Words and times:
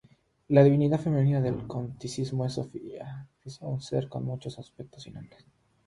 La 0.47 0.63
divinidad 0.63 0.99
femenina 0.99 1.41
del 1.41 1.67
gnosticismo 1.67 2.43
es 2.43 2.53
Sofía, 2.53 3.27
un 3.59 3.81
ser 3.83 4.09
con 4.09 4.25
muchos 4.25 4.57
aspectos 4.57 5.05
y 5.05 5.11
nombres. 5.11 5.45